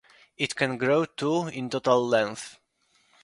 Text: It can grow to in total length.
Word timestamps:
It 0.35 0.55
can 0.55 0.79
grow 0.79 1.05
to 1.05 1.45
in 1.49 1.69
total 1.69 2.03
length. 2.07 2.57